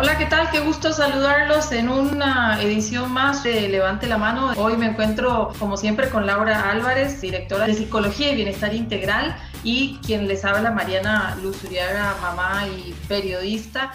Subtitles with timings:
[0.00, 0.48] Hola, ¿qué tal?
[0.52, 4.52] Qué gusto saludarlos en una edición más de Levante la Mano.
[4.56, 9.98] Hoy me encuentro, como siempre, con Laura Álvarez, directora de Psicología y Bienestar Integral, y
[10.06, 13.90] quien les habla, Mariana Luzuriaga, mamá y periodista.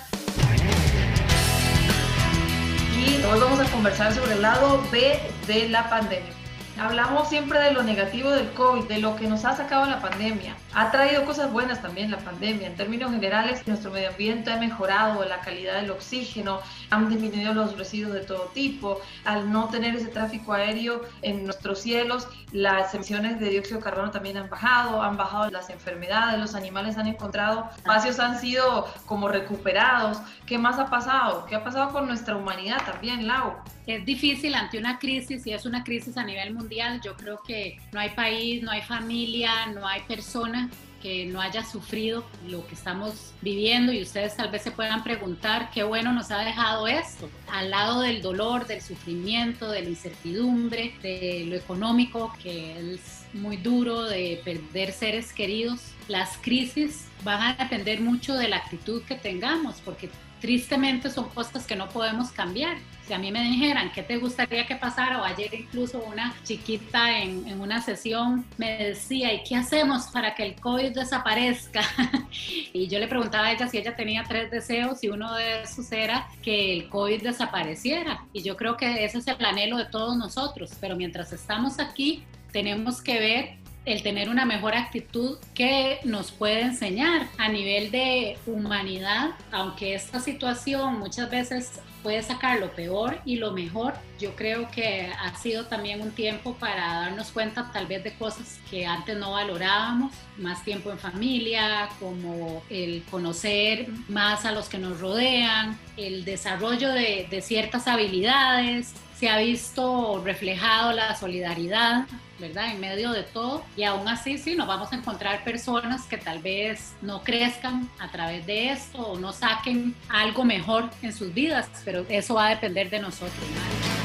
[2.98, 6.34] Y hoy vamos a conversar sobre el lado B de la pandemia.
[6.78, 10.58] Hablamos siempre de lo negativo del COVID, de lo que nos ha sacado la pandemia.
[10.76, 12.66] Ha traído cosas buenas también la pandemia.
[12.66, 17.78] En términos generales, nuestro medio ambiente ha mejorado, la calidad del oxígeno, han disminuido los
[17.78, 19.00] residuos de todo tipo.
[19.24, 24.10] Al no tener ese tráfico aéreo en nuestros cielos, las emisiones de dióxido de carbono
[24.10, 29.28] también han bajado, han bajado las enfermedades, los animales han encontrado espacios, han sido como
[29.28, 30.18] recuperados.
[30.48, 31.46] ¿Qué más ha pasado?
[31.46, 33.54] ¿Qué ha pasado con nuestra humanidad también, Lau?
[33.86, 37.02] Es difícil ante una crisis y es una crisis a nivel mundial.
[37.04, 40.63] Yo creo que no hay país, no hay familia, no hay persona
[41.04, 45.70] que no haya sufrido lo que estamos viviendo y ustedes tal vez se puedan preguntar
[45.72, 50.96] qué bueno nos ha dejado esto, al lado del dolor, del sufrimiento, de la incertidumbre,
[51.04, 55.82] de lo económico que es muy duro, de perder seres queridos.
[56.08, 60.10] Las crisis van a depender mucho de la actitud que tengamos, porque
[60.44, 62.76] tristemente son cosas que no podemos cambiar.
[63.08, 67.18] Si a mí me dijeran qué te gustaría que pasara, o ayer incluso una chiquita
[67.18, 71.82] en, en una sesión me decía, ¿y qué hacemos para que el COVID desaparezca?
[72.74, 75.90] y yo le preguntaba a ella si ella tenía tres deseos y uno de esos
[75.94, 78.26] era que el COVID desapareciera.
[78.34, 82.26] Y yo creo que ese es el anhelo de todos nosotros, pero mientras estamos aquí
[82.52, 88.38] tenemos que ver el tener una mejor actitud que nos puede enseñar a nivel de
[88.46, 94.70] humanidad, aunque esta situación muchas veces puede sacar lo peor y lo mejor, yo creo
[94.70, 99.18] que ha sido también un tiempo para darnos cuenta tal vez de cosas que antes
[99.18, 105.80] no valorábamos, más tiempo en familia, como el conocer más a los que nos rodean,
[105.96, 108.94] el desarrollo de, ciertas habilidades,
[109.24, 112.08] se ha visto reflejado la solidaridad,
[112.40, 112.74] ¿verdad?
[112.74, 113.64] En medio de todo.
[113.78, 118.12] Y aún así, sí, nos vamos a encontrar personas que tal vez no crezcan a
[118.12, 122.50] través de esto o no saquen algo mejor en sus vidas, pero eso va a
[122.50, 124.03] depender de nosotros.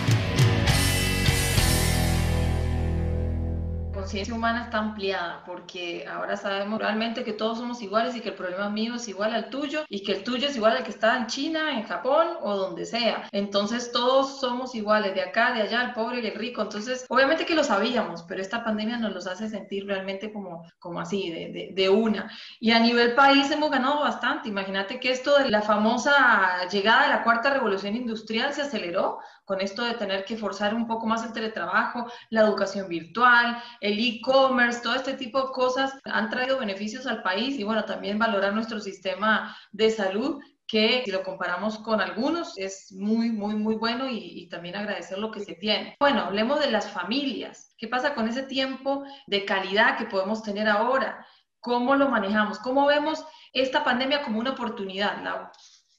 [4.08, 8.36] Conciencia humana está ampliada, porque ahora sabemos realmente que todos somos iguales y que el
[8.36, 11.18] problema mío es igual al tuyo y que el tuyo es igual al que está
[11.18, 13.28] en China, en Japón o donde sea.
[13.32, 16.62] Entonces todos somos iguales, de acá, de allá, el pobre y el rico.
[16.62, 21.00] Entonces, obviamente que lo sabíamos, pero esta pandemia nos los hace sentir realmente como, como
[21.00, 22.32] así, de, de, de una.
[22.60, 24.48] Y a nivel país hemos ganado bastante.
[24.48, 29.18] Imagínate que esto de la famosa llegada de la cuarta revolución industrial se aceleró
[29.48, 33.98] con esto de tener que forzar un poco más el teletrabajo, la educación virtual, el
[33.98, 38.52] e-commerce, todo este tipo de cosas han traído beneficios al país y bueno, también valorar
[38.52, 44.06] nuestro sistema de salud que si lo comparamos con algunos es muy, muy, muy bueno
[44.10, 45.96] y, también agradecer lo que se tiene.
[45.98, 47.74] Bueno, hablemos de las familias.
[47.78, 51.26] ¿Qué pasa con ese tiempo de calidad que podemos tener ahora?
[51.60, 52.58] ¿Cómo lo manejamos?
[52.58, 55.48] ¿Cómo vemos esta pandemia como una oportunidad, Lau?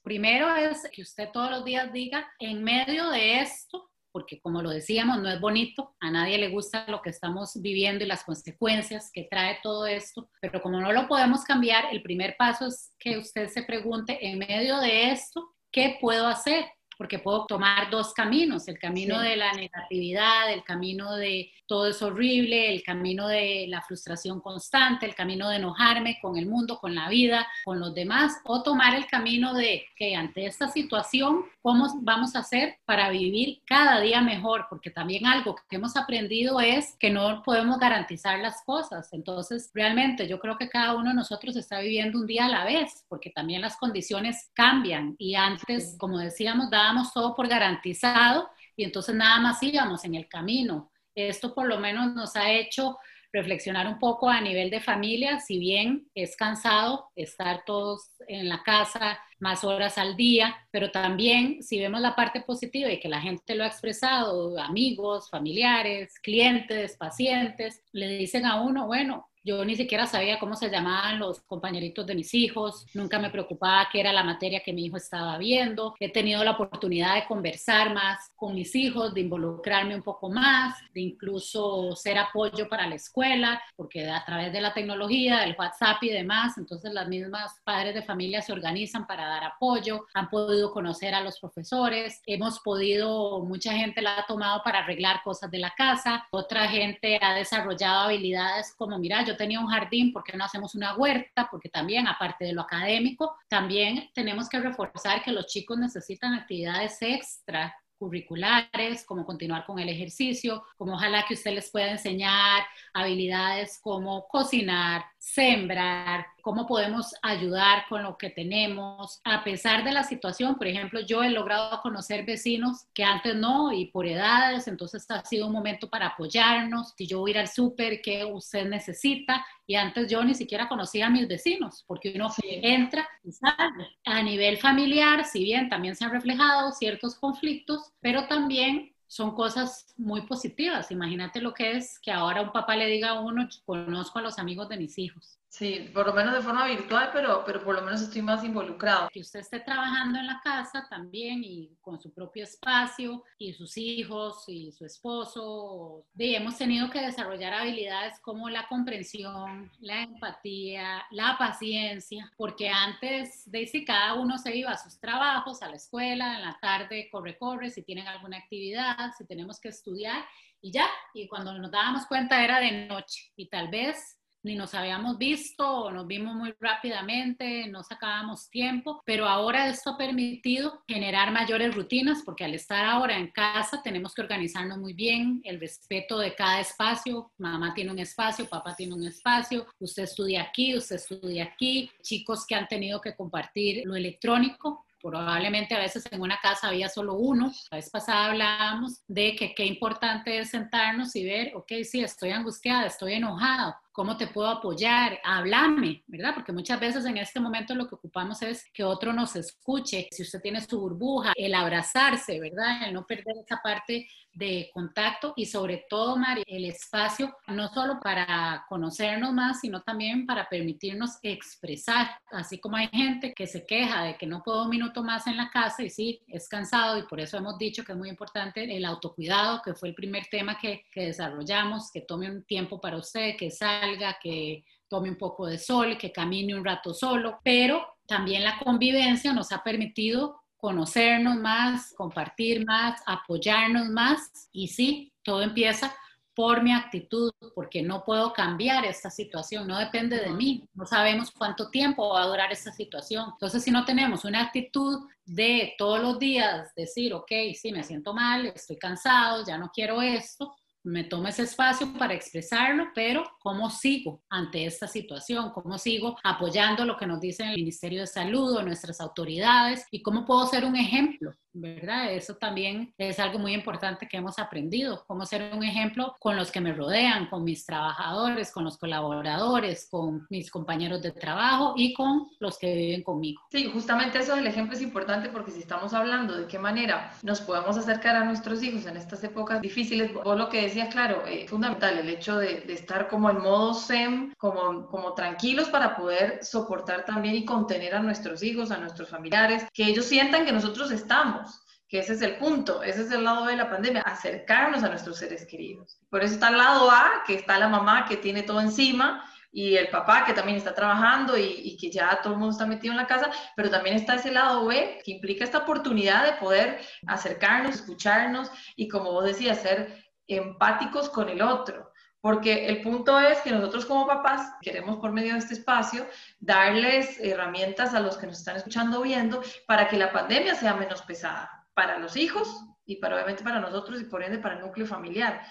[0.09, 4.71] Primero es que usted todos los días diga, en medio de esto, porque como lo
[4.71, 9.11] decíamos, no es bonito, a nadie le gusta lo que estamos viviendo y las consecuencias
[9.13, 13.19] que trae todo esto, pero como no lo podemos cambiar, el primer paso es que
[13.19, 16.65] usted se pregunte, en medio de esto, ¿qué puedo hacer?
[16.99, 19.29] Porque puedo tomar dos caminos, el camino sí.
[19.29, 25.05] de la negatividad, el camino de todo es horrible, el camino de la frustración constante,
[25.05, 28.95] el camino de enojarme con el mundo, con la vida, con los demás, o tomar
[28.95, 34.19] el camino de que ante esta situación, ¿cómo vamos a hacer para vivir cada día
[34.19, 34.65] mejor?
[34.67, 39.13] Porque también algo que hemos aprendido es que no podemos garantizar las cosas.
[39.13, 42.65] Entonces, realmente yo creo que cada uno de nosotros está viviendo un día a la
[42.65, 45.15] vez, porque también las condiciones cambian.
[45.19, 46.71] Y antes, como decíamos,
[47.13, 50.91] todo por garantizado y entonces nada más íbamos en el camino.
[51.15, 52.97] Esto por lo menos nos ha hecho
[53.31, 58.63] reflexionar un poco a nivel de familia, si bien es cansado estar todos en la
[58.63, 63.21] casa más horas al día, pero también si vemos la parte positiva y que la
[63.21, 69.75] gente lo ha expresado, amigos, familiares, clientes, pacientes, le dicen a uno, bueno, yo ni
[69.75, 74.13] siquiera sabía cómo se llamaban los compañeritos de mis hijos, nunca me preocupaba qué era
[74.13, 75.95] la materia que mi hijo estaba viendo.
[75.99, 80.77] He tenido la oportunidad de conversar más con mis hijos, de involucrarme un poco más,
[80.93, 86.03] de incluso ser apoyo para la escuela, porque a través de la tecnología, del WhatsApp
[86.03, 90.71] y demás, entonces las mismas padres de familia se organizan para dar apoyo, han podido
[90.71, 95.57] conocer a los profesores, hemos podido, mucha gente la ha tomado para arreglar cosas de
[95.57, 100.35] la casa, otra gente ha desarrollado habilidades como, mira, yo tenía un jardín, ¿por qué
[100.35, 101.47] no hacemos una huerta?
[101.49, 107.01] Porque también, aparte de lo académico, también tenemos que reforzar que los chicos necesitan actividades
[107.01, 112.63] extra curriculares, como continuar con el ejercicio, como ojalá que usted les pueda enseñar
[112.93, 119.21] habilidades como cocinar, sembrar, cómo podemos ayudar con lo que tenemos.
[119.23, 123.71] A pesar de la situación, por ejemplo, yo he logrado conocer vecinos que antes no
[123.71, 126.93] y por edades, entonces ha sido un momento para apoyarnos.
[126.97, 129.45] Si yo voy a ir al súper, ¿qué usted necesita?
[129.67, 133.97] Y antes yo ni siquiera conocía a mis vecinos, porque uno entra y sale.
[134.05, 139.87] A nivel familiar, si bien también se han reflejado ciertos conflictos, pero también son cosas
[139.97, 140.91] muy positivas.
[140.91, 144.37] Imagínate lo que es que ahora un papá le diga a uno, conozco a los
[144.37, 145.39] amigos de mis hijos.
[145.49, 149.09] Sí, por lo menos de forma virtual, pero, pero por lo menos estoy más involucrado.
[149.11, 153.75] Que usted esté trabajando en la casa también y con su propio espacio y sus
[153.75, 156.05] hijos y su esposo.
[156.15, 163.49] Y hemos tenido que desarrollar habilidades como la comprensión, la empatía, la paciencia, porque antes
[163.49, 167.09] de si cada uno se iba a sus trabajos, a la escuela, en la tarde
[167.11, 170.23] corre, corre, si tienen alguna actividad, si tenemos que estudiar
[170.61, 170.85] y ya.
[171.15, 175.69] Y cuando nos dábamos cuenta era de noche y tal vez ni nos habíamos visto
[175.69, 181.75] o nos vimos muy rápidamente, no sacábamos tiempo, pero ahora esto ha permitido generar mayores
[181.75, 186.35] rutinas porque al estar ahora en casa tenemos que organizarnos muy bien, el respeto de
[186.35, 191.43] cada espacio, mamá tiene un espacio, papá tiene un espacio, usted estudia aquí, usted estudia
[191.45, 196.67] aquí, chicos que han tenido que compartir lo electrónico, probablemente a veces en una casa
[196.67, 197.51] había solo uno.
[197.71, 202.31] La vez pasada hablábamos de que qué importante es sentarnos y ver, ok, sí, estoy
[202.31, 205.19] angustiada, estoy enojado, ¿Cómo te puedo apoyar?
[205.25, 206.33] Háblame, ¿verdad?
[206.33, 210.07] Porque muchas veces en este momento lo que ocupamos es que otro nos escuche.
[210.09, 212.87] Si usted tiene su burbuja, el abrazarse, ¿verdad?
[212.87, 217.99] El no perder esa parte de contacto y sobre todo, Mari, el espacio no solo
[217.99, 222.07] para conocernos más, sino también para permitirnos expresar.
[222.31, 225.35] Así como hay gente que se queja de que no puedo un minuto más en
[225.35, 228.63] la casa y sí, es cansado y por eso hemos dicho que es muy importante
[228.63, 232.95] el autocuidado, que fue el primer tema que, que desarrollamos, que tome un tiempo para
[232.95, 233.88] usted, que salga
[234.21, 239.33] que tome un poco de sol, que camine un rato solo, pero también la convivencia
[239.33, 245.95] nos ha permitido conocernos más, compartir más, apoyarnos más y sí, todo empieza
[246.39, 251.31] por mi actitud, porque no puedo cambiar esta situación, no depende de mí, no sabemos
[251.31, 253.31] cuánto tiempo va a durar esta situación.
[253.33, 258.13] Entonces, si no tenemos una actitud de todos los días decir, ok, sí, me siento
[258.13, 260.55] mal, estoy cansado, ya no quiero esto,
[260.89, 265.51] me tomo ese espacio para expresarlo, pero ¿cómo sigo ante esta situación?
[265.51, 269.85] ¿Cómo sigo apoyando lo que nos dice el Ministerio de Salud o nuestras autoridades?
[269.91, 271.31] ¿Y cómo puedo ser un ejemplo?
[271.53, 272.13] ¿Verdad?
[272.13, 276.51] Eso también es algo muy importante que hemos aprendido, cómo ser un ejemplo con los
[276.51, 281.93] que me rodean, con mis trabajadores, con los colaboradores, con mis compañeros de trabajo y
[281.93, 283.41] con los que viven conmigo.
[283.51, 287.41] Sí, justamente eso del ejemplo es importante porque si estamos hablando de qué manera nos
[287.41, 291.45] podemos acercar a nuestros hijos en estas épocas difíciles, vos lo que decías, claro, es
[291.45, 295.95] eh, fundamental el hecho de, de, estar como en modo SEM, como, como tranquilos para
[295.95, 300.51] poder soportar también y contener a nuestros hijos, a nuestros familiares, que ellos sientan que
[300.51, 301.48] nosotros estamos
[301.89, 305.17] que ese es el punto, ese es el lado de la pandemia, acercarnos a nuestros
[305.17, 305.99] seres queridos.
[306.11, 309.75] Por eso está el lado A, que está la mamá que tiene todo encima, y
[309.75, 312.91] el papá que también está trabajando y, y, que ya todo el mundo está metido
[312.91, 316.79] en la casa, pero también está ese lado B que implica esta oportunidad de poder
[317.07, 321.91] acercarnos, escucharnos y como vos decías, ser empáticos con el otro.
[322.21, 326.05] Porque el punto es que nosotros como papás queremos por medio de este espacio
[326.39, 330.75] darles herramientas a los que nos están escuchando o viendo para que la pandemia sea
[330.75, 334.61] menos pesada para los hijos y para, obviamente para nosotros y por ende para el
[334.61, 335.43] núcleo familiar.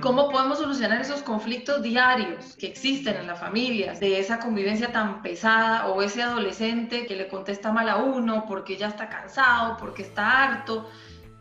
[0.00, 5.20] ¿Cómo podemos solucionar esos conflictos diarios que existen en las familias, de esa convivencia tan
[5.20, 10.00] pesada o ese adolescente que le contesta mal a uno porque ya está cansado, porque
[10.00, 10.88] está harto?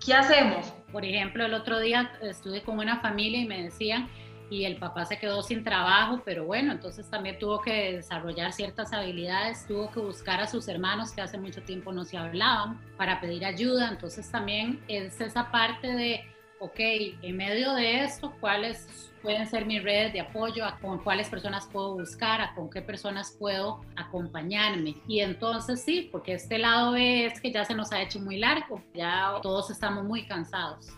[0.05, 0.73] ¿Qué hacemos?
[0.91, 4.09] Por ejemplo, el otro día estuve con una familia y me decían,
[4.50, 8.93] y el papá se quedó sin trabajo, pero bueno, entonces también tuvo que desarrollar ciertas
[8.93, 13.19] habilidades, tuvo que buscar a sus hermanos que hace mucho tiempo no se hablaban para
[13.19, 16.21] pedir ayuda, entonces también es esa parte de,
[16.59, 16.79] ok,
[17.21, 21.93] en medio de esto, ¿cuáles pueden ser mis redes de apoyo, con cuáles personas puedo
[21.93, 24.97] buscar, a con qué personas puedo acompañarme.
[25.07, 28.83] Y entonces sí, porque este lado es que ya se nos ha hecho muy largo,
[28.93, 30.89] ya todos estamos muy cansados.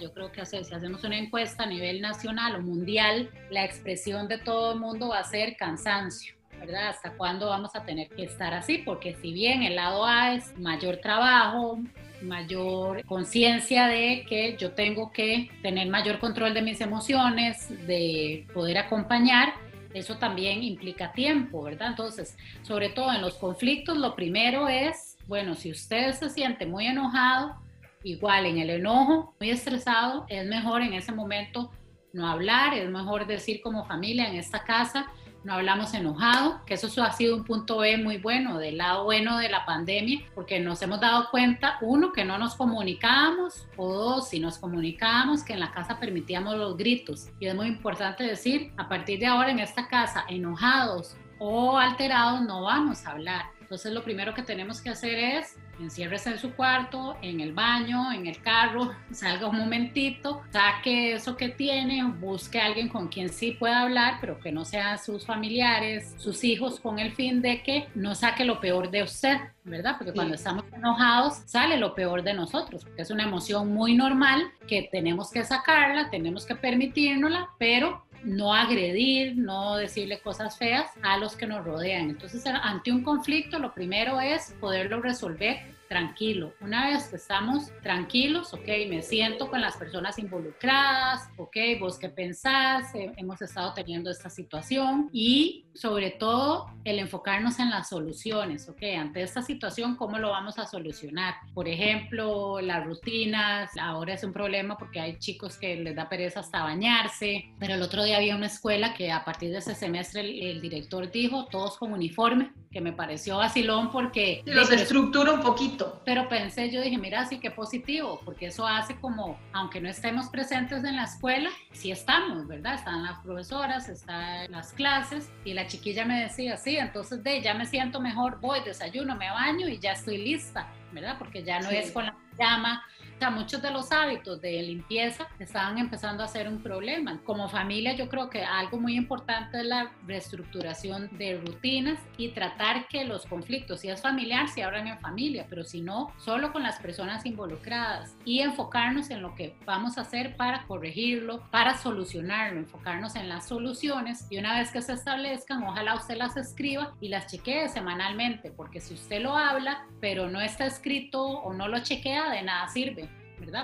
[0.00, 4.38] Yo creo que si hacemos una encuesta a nivel nacional o mundial, la expresión de
[4.38, 6.34] todo el mundo va a ser cansancio.
[6.58, 6.90] ¿verdad?
[6.90, 8.78] ¿Hasta cuándo vamos a tener que estar así?
[8.78, 11.80] Porque si bien el lado A es mayor trabajo,
[12.22, 18.78] mayor conciencia de que yo tengo que tener mayor control de mis emociones, de poder
[18.78, 19.54] acompañar.
[19.92, 21.88] Eso también implica tiempo, ¿verdad?
[21.88, 26.86] Entonces, sobre todo en los conflictos, lo primero es, bueno, si usted se siente muy
[26.86, 27.56] enojado,
[28.04, 31.70] igual en el enojo, muy estresado, es mejor en ese momento
[32.12, 35.06] no hablar, es mejor decir como familia en esta casa,
[35.44, 39.38] no hablamos enojado, que eso ha sido un punto B muy bueno, del lado bueno
[39.38, 44.28] de la pandemia, porque nos hemos dado cuenta, uno, que no nos comunicábamos, o dos,
[44.28, 47.28] si nos comunicábamos, que en la casa permitíamos los gritos.
[47.40, 52.42] Y es muy importante decir, a partir de ahora en esta casa, enojados o alterados,
[52.42, 53.46] no vamos a hablar.
[53.62, 58.12] Entonces lo primero que tenemos que hacer es enciérrese en su cuarto, en el baño,
[58.12, 63.28] en el carro, salga un momentito, saque eso que tiene, busque a alguien con quien
[63.28, 67.62] sí pueda hablar, pero que no sean sus familiares, sus hijos, con el fin de
[67.62, 69.96] que no saque lo peor de usted, ¿verdad?
[69.98, 74.52] Porque cuando estamos enojados sale lo peor de nosotros, porque es una emoción muy normal
[74.66, 81.18] que tenemos que sacarla, tenemos que permitírnosla, pero no agredir, no decirle cosas feas a
[81.18, 82.10] los que nos rodean.
[82.10, 85.60] Entonces, ante un conflicto, lo primero es poderlo resolver
[85.92, 86.54] tranquilo.
[86.62, 92.08] Una vez que estamos tranquilos, ok, me siento con las personas involucradas, ok, vos qué
[92.08, 98.82] pensás, hemos estado teniendo esta situación y sobre todo el enfocarnos en las soluciones, ok,
[98.98, 101.34] ante esta situación, ¿cómo lo vamos a solucionar?
[101.54, 106.40] Por ejemplo, las rutinas, ahora es un problema porque hay chicos que les da pereza
[106.40, 110.20] hasta bañarse, pero el otro día había una escuela que a partir de ese semestre
[110.20, 114.42] el, el director dijo, todos con uniforme, que me pareció vacilón porque...
[114.46, 116.00] Los estructura un poquito.
[116.04, 120.28] Pero pensé, yo dije, mira, sí que positivo, porque eso hace como, aunque no estemos
[120.28, 122.74] presentes en la escuela, sí estamos, ¿verdad?
[122.74, 127.54] Están las profesoras, están las clases, y la chiquilla me decía, sí, entonces de ya
[127.54, 131.16] me siento mejor, voy, desayuno, me baño y ya estoy lista, ¿verdad?
[131.18, 132.82] Porque ya no es con la llama
[133.30, 137.20] muchos de los hábitos de limpieza estaban empezando a ser un problema.
[137.24, 142.88] Como familia, yo creo que algo muy importante es la reestructuración de rutinas y tratar
[142.88, 146.62] que los conflictos, si es familiar, se abran en familia, pero si no, solo con
[146.62, 152.60] las personas involucradas y enfocarnos en lo que vamos a hacer para corregirlo, para solucionarlo,
[152.60, 157.08] enfocarnos en las soluciones y una vez que se establezcan, ojalá usted las escriba y
[157.08, 161.80] las chequee semanalmente, porque si usted lo habla, pero no está escrito o no lo
[161.80, 163.08] chequea, de nada sirve.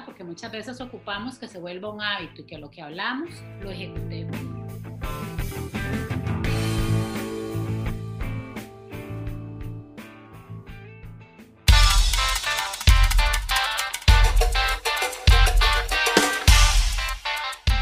[0.04, 3.30] Porque muchas veces ocupamos que se vuelva un hábito y que lo que hablamos
[3.60, 4.36] lo ejecutemos.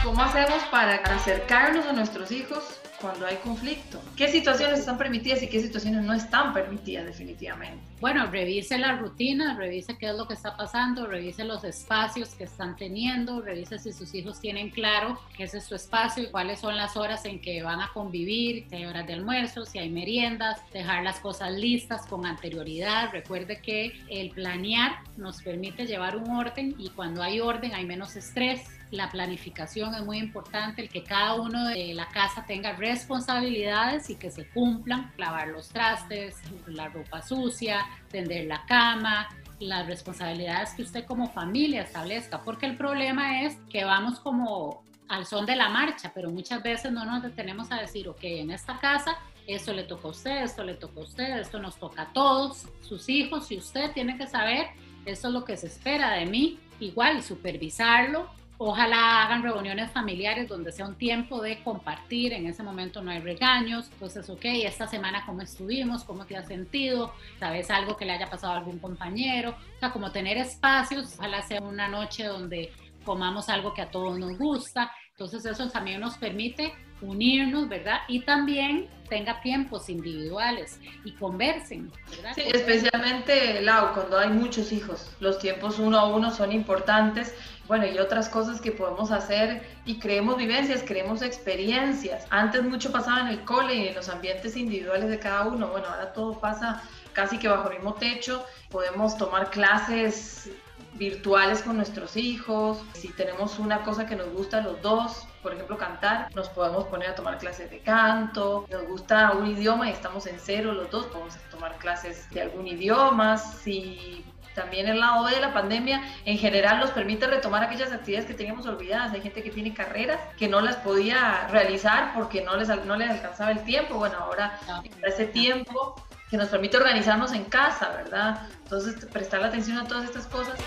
[0.05, 4.01] ¿Cómo hacemos para acercarnos a nuestros hijos cuando hay conflicto.
[4.17, 7.83] ¿Qué situaciones están permitidas y qué situaciones no están permitidas definitivamente?
[8.01, 12.45] Bueno, revise la rutina, revise qué es lo que está pasando, revise los espacios que
[12.45, 16.77] están teniendo, revise si sus hijos tienen claro qué es su espacio y cuáles son
[16.77, 20.61] las horas en que van a convivir, si hay horas de almuerzo, si hay meriendas,
[20.73, 23.11] dejar las cosas listas con anterioridad.
[23.13, 28.17] Recuerde que el planear nos permite llevar un orden y cuando hay orden hay menos
[28.17, 34.11] estrés la planificación es muy importante, el que cada uno de la casa tenga responsabilidades
[34.11, 39.29] y que se cumplan, lavar los trastes, la ropa sucia, tender la cama,
[39.59, 45.25] las responsabilidades que usted como familia establezca, porque el problema es que vamos como al
[45.25, 48.79] son de la marcha, pero muchas veces no nos detenemos a decir, ok, en esta
[48.79, 49.17] casa
[49.47, 52.67] esto le toca a usted, esto le toca a usted, esto nos toca a todos,
[52.81, 54.67] sus hijos, y usted tiene que saber,
[55.05, 58.29] eso es lo que se espera de mí, igual supervisarlo
[58.59, 63.21] Ojalá hagan reuniones familiares donde sea un tiempo de compartir, en ese momento no hay
[63.21, 68.13] regaños, entonces, ok, esta semana cómo estuvimos, cómo te has sentido, sabes algo que le
[68.13, 72.73] haya pasado a algún compañero, o sea, como tener espacios, ojalá sea una noche donde
[73.05, 78.01] comamos algo que a todos nos gusta, entonces eso también nos permite unirnos, ¿verdad?
[78.09, 82.33] Y también tenga tiempos individuales y conversen, ¿verdad?
[82.35, 87.35] Sí, especialmente, Lau, cuando hay muchos hijos, los tiempos uno a uno son importantes
[87.69, 92.25] bueno, y otras cosas que podemos hacer y creemos vivencias, creemos experiencias.
[92.31, 95.69] Antes mucho pasaba en el cole y en los ambientes individuales de cada uno.
[95.69, 98.45] Bueno, ahora todo pasa casi que bajo el mismo techo.
[98.71, 100.49] Podemos tomar clases
[100.97, 102.79] virtuales con nuestros hijos.
[102.95, 106.85] Si tenemos una cosa que nos gusta a los dos, por ejemplo cantar, nos podemos
[106.85, 108.67] poner a tomar clases de canto.
[108.71, 112.67] Nos gusta un idioma y estamos en cero los dos, podemos tomar clases de algún
[112.67, 113.39] idioma.
[113.39, 114.25] Si
[114.57, 118.67] también el lado de la pandemia en general nos permite retomar aquellas actividades que teníamos
[118.67, 119.13] olvidadas.
[119.13, 123.11] Hay gente que tiene carreras que no las podía realizar porque no les, no les
[123.11, 123.97] alcanzaba el tiempo.
[123.97, 124.59] Bueno, ahora
[125.05, 125.95] ese tiempo
[126.31, 128.49] que nos permite organizarnos en casa, ¿verdad?
[128.65, 130.59] Entonces, prestarle atención a todas estas cosas.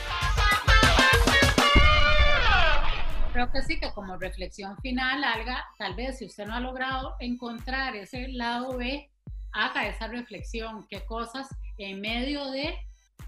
[3.32, 7.16] Creo que sí, que como reflexión final, Alga, tal vez si usted no ha logrado
[7.20, 9.08] encontrar ese lado B,
[9.52, 12.76] haga esa reflexión, qué cosas en medio de,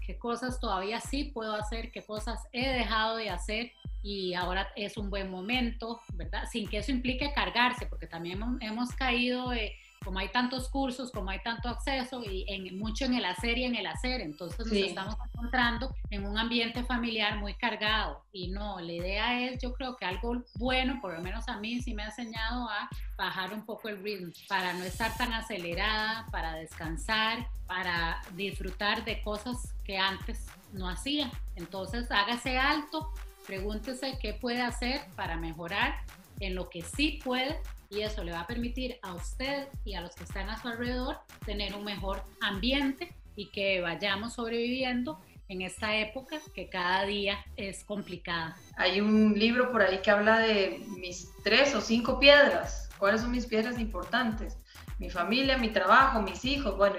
[0.04, 4.96] qué cosas todavía sí puedo hacer, qué cosas he dejado de hacer y ahora es
[4.96, 6.48] un buen momento, ¿verdad?
[6.50, 9.52] Sin que eso implique cargarse, porque también hemos, caído...
[9.52, 13.58] Eh, como hay tantos cursos, como hay tanto acceso y en, mucho en el hacer
[13.58, 18.48] y en el hacer, entonces nos estamos encontrando en un ambiente familiar muy cargado y
[18.48, 21.94] no, la idea es yo creo que algo bueno, por lo menos a mí sí
[21.94, 26.54] me ha enseñado a bajar un poco el ritmo para no estar tan acelerada, para
[26.54, 31.30] descansar, para disfrutar de cosas que antes no hacía.
[31.56, 33.12] Entonces hágase alto,
[33.46, 35.96] pregúntese qué puede hacer para mejorar
[36.40, 37.60] en lo que sí puede
[37.92, 40.68] y eso le va a permitir a usted y a los que están a su
[40.68, 47.44] alrededor tener un mejor ambiente y que vayamos sobreviviendo en esta época que cada día
[47.56, 48.56] es complicada.
[48.76, 52.88] Hay un libro por ahí que habla de mis tres o cinco piedras.
[52.98, 54.56] ¿Cuáles son mis piedras importantes?
[54.98, 56.76] Mi familia, mi trabajo, mis hijos.
[56.76, 56.96] Bueno,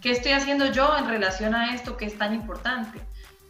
[0.00, 3.00] ¿qué estoy haciendo yo en relación a esto que es tan importante?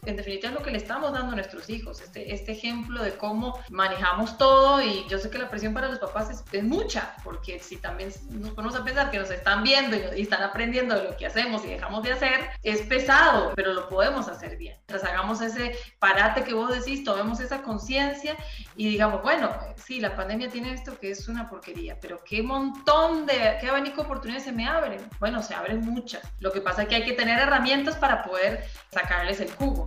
[0.06, 3.16] En definitiva es lo que le estamos dando a nuestros hijos, este, este ejemplo de
[3.16, 7.14] cómo manejamos todo y yo sé que la presión para los papás es, es mucha,
[7.22, 11.04] porque si también nos ponemos a pensar que nos están viendo y, están aprendiendo de
[11.04, 14.76] lo que hacemos y dejamos de hacer, es pesado, pero lo podemos hacer bien.
[14.86, 18.36] Tras hagamos ese parate que vos decís, tomemos esa conciencia
[18.76, 23.26] y digamos, bueno, sí, la pandemia tiene esto que es una porquería, pero qué montón
[23.26, 25.00] de, qué abanico de oportunidades se me abren.
[25.18, 26.22] Bueno, se abren muchas.
[26.38, 29.84] Lo que pasa es que hay que tener herramientas para poder sacarles el jugo.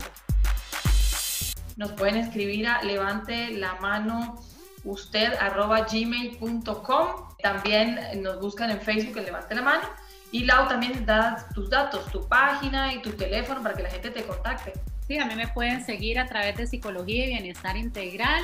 [1.75, 4.39] Nos pueden escribir a levante la mano
[4.83, 7.07] usted arroba gmail.com.
[7.41, 9.88] También nos buscan en Facebook en Levante la Mano.
[10.31, 14.10] Y Lau también da tus datos, tu página y tu teléfono para que la gente
[14.10, 14.74] te contacte.
[15.07, 18.43] Sí, a mí me pueden seguir a través de Psicología y Bienestar Integral